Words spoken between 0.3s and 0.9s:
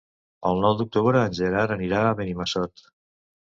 El nou